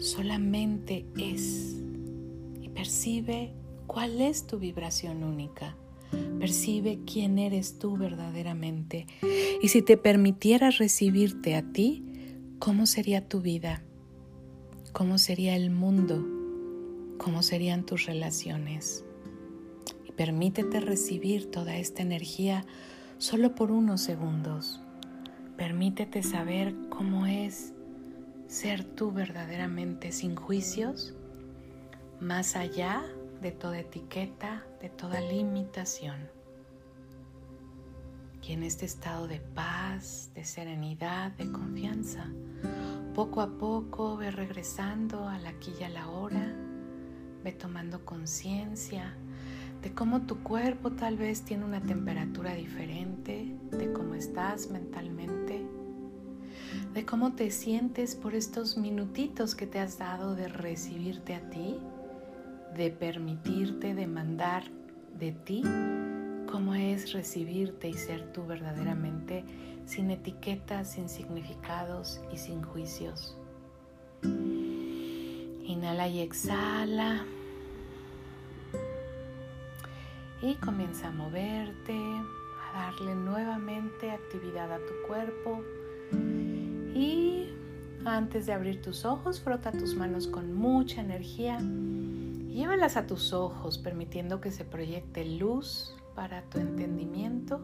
solamente 0.00 1.04
es 1.16 1.76
y 2.60 2.70
percibe 2.70 3.52
cuál 3.86 4.20
es 4.20 4.46
tu 4.46 4.58
vibración 4.58 5.22
única. 5.22 5.76
Percibe 6.40 7.00
quién 7.06 7.38
eres 7.38 7.78
tú 7.78 7.96
verdaderamente. 7.96 9.06
Y 9.62 9.68
si 9.68 9.82
te 9.82 9.96
permitieras 9.96 10.78
recibirte 10.78 11.54
a 11.54 11.70
ti, 11.70 12.02
¿cómo 12.58 12.86
sería 12.86 13.28
tu 13.28 13.40
vida? 13.40 13.84
¿Cómo 14.92 15.18
sería 15.18 15.54
el 15.54 15.70
mundo? 15.70 16.26
¿Cómo 17.18 17.42
serían 17.42 17.84
tus 17.84 18.06
relaciones? 18.06 19.04
Y 20.08 20.12
permítete 20.12 20.80
recibir 20.80 21.50
toda 21.50 21.76
esta 21.76 22.02
energía 22.02 22.64
solo 23.18 23.54
por 23.54 23.70
unos 23.70 24.00
segundos. 24.00 24.80
Permítete 25.56 26.22
saber 26.22 26.74
cómo 26.88 27.26
es 27.26 27.74
ser 28.50 28.82
tú 28.82 29.12
verdaderamente 29.12 30.10
sin 30.10 30.34
juicios, 30.34 31.14
más 32.20 32.56
allá 32.56 33.00
de 33.40 33.52
toda 33.52 33.78
etiqueta, 33.78 34.66
de 34.82 34.88
toda 34.88 35.20
limitación. 35.20 36.28
Y 38.42 38.52
en 38.52 38.64
este 38.64 38.86
estado 38.86 39.28
de 39.28 39.38
paz, 39.38 40.32
de 40.34 40.44
serenidad, 40.44 41.30
de 41.32 41.52
confianza, 41.52 42.26
poco 43.14 43.40
a 43.40 43.56
poco 43.56 44.16
ve 44.16 44.32
regresando 44.32 45.28
a 45.28 45.38
la 45.38 45.50
aquí 45.50 45.72
y 45.78 45.84
a 45.84 45.88
la 45.88 46.08
hora, 46.08 46.52
ve 47.44 47.52
tomando 47.52 48.04
conciencia 48.04 49.14
de 49.80 49.94
cómo 49.94 50.22
tu 50.22 50.42
cuerpo 50.42 50.90
tal 50.90 51.16
vez 51.16 51.42
tiene 51.42 51.64
una 51.64 51.80
temperatura 51.80 52.54
diferente, 52.54 53.56
de 53.70 53.92
cómo 53.92 54.16
estás 54.16 54.70
mentalmente 54.70 55.79
de 56.94 57.04
cómo 57.04 57.32
te 57.34 57.50
sientes 57.50 58.14
por 58.14 58.34
estos 58.34 58.76
minutitos 58.76 59.54
que 59.54 59.66
te 59.66 59.78
has 59.78 59.98
dado 59.98 60.34
de 60.34 60.48
recibirte 60.48 61.34
a 61.34 61.50
ti, 61.50 61.76
de 62.76 62.90
permitirte 62.90 63.94
demandar 63.94 64.64
de 65.18 65.32
ti 65.32 65.62
cómo 66.50 66.74
es 66.74 67.12
recibirte 67.12 67.88
y 67.88 67.94
ser 67.94 68.32
tú 68.32 68.46
verdaderamente 68.46 69.44
sin 69.86 70.10
etiquetas, 70.10 70.92
sin 70.92 71.08
significados 71.08 72.20
y 72.32 72.38
sin 72.38 72.62
juicios. 72.62 73.36
Inhala 74.22 76.08
y 76.08 76.20
exhala. 76.20 77.24
Y 80.42 80.54
comienza 80.56 81.08
a 81.08 81.12
moverte, 81.12 81.94
a 81.94 82.72
darle 82.72 83.14
nuevamente 83.14 84.10
actividad 84.10 84.72
a 84.72 84.78
tu 84.78 85.06
cuerpo 85.06 85.62
y 87.00 87.48
antes 88.04 88.44
de 88.44 88.52
abrir 88.52 88.82
tus 88.82 89.06
ojos, 89.06 89.40
frota 89.40 89.72
tus 89.72 89.94
manos 89.94 90.26
con 90.26 90.52
mucha 90.52 91.00
energía 91.00 91.58
llévalas 91.58 92.98
a 92.98 93.06
tus 93.06 93.32
ojos, 93.32 93.78
permitiendo 93.78 94.42
que 94.42 94.50
se 94.50 94.66
proyecte 94.66 95.24
luz 95.24 95.94
para 96.14 96.42
tu 96.42 96.58
entendimiento. 96.58 97.62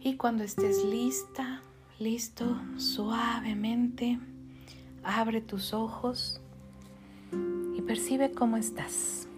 Y 0.00 0.16
cuando 0.16 0.42
estés 0.42 0.82
lista, 0.86 1.60
listo, 1.98 2.56
suavemente, 2.78 4.18
abre 5.04 5.42
tus 5.42 5.74
ojos 5.74 6.40
y 7.76 7.82
percibe 7.82 8.32
cómo 8.32 8.56
estás. 8.56 9.28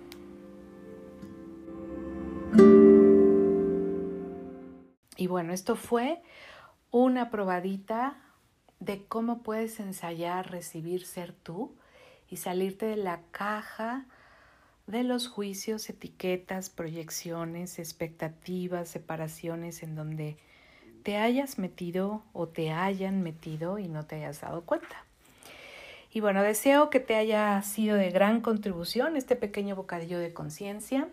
Y 5.17 5.27
bueno, 5.27 5.53
esto 5.53 5.75
fue 5.75 6.23
una 6.93 7.31
probadita 7.31 8.24
de 8.85 9.05
cómo 9.05 9.43
puedes 9.43 9.81
ensayar 9.81 10.51
recibir 10.51 11.07
ser 11.07 11.33
tú 11.33 11.73
y 12.29 12.37
salirte 12.37 12.87
de 12.87 12.97
la 12.97 13.21
caja 13.31 14.07
de 14.87 15.03
los 15.03 15.29
juicios, 15.29 15.89
etiquetas, 15.89 16.69
proyecciones, 16.69 17.79
expectativas, 17.79 18.89
separaciones 18.89 19.83
en 19.83 19.95
donde 19.95 20.37
te 21.03 21.17
hayas 21.17 21.59
metido 21.59 22.23
o 22.33 22.49
te 22.49 22.71
hayan 22.71 23.23
metido 23.23 23.79
y 23.79 23.89
no 23.89 24.05
te 24.05 24.17
hayas 24.17 24.43
dado 24.43 24.63
cuenta. 24.63 25.05
Y 26.13 26.21
bueno, 26.21 26.43
deseo 26.43 26.91
que 26.91 27.01
te 27.01 27.17
haya 27.17 27.61
sido 27.63 27.97
de 27.97 28.11
gran 28.11 28.41
contribución 28.41 29.17
este 29.17 29.37
pequeño 29.37 29.75
bocadillo 29.75 30.19
de 30.19 30.33
conciencia. 30.33 31.09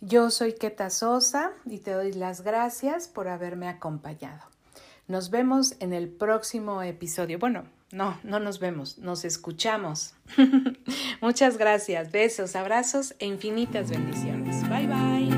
Yo 0.00 0.30
soy 0.30 0.54
Keta 0.54 0.90
Sosa 0.90 1.52
y 1.64 1.78
te 1.78 1.92
doy 1.92 2.12
las 2.12 2.40
gracias 2.42 3.08
por 3.08 3.28
haberme 3.28 3.68
acompañado. 3.68 4.55
Nos 5.08 5.30
vemos 5.30 5.76
en 5.80 5.92
el 5.92 6.08
próximo 6.08 6.82
episodio. 6.82 7.38
Bueno, 7.38 7.64
no, 7.92 8.18
no 8.24 8.40
nos 8.40 8.58
vemos, 8.58 8.98
nos 8.98 9.24
escuchamos. 9.24 10.14
Muchas 11.20 11.56
gracias, 11.56 12.10
besos, 12.10 12.56
abrazos 12.56 13.14
e 13.18 13.26
infinitas 13.26 13.90
bendiciones. 13.90 14.68
Bye 14.68 14.86
bye. 14.88 15.35